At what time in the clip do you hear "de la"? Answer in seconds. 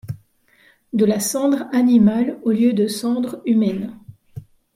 0.93-1.19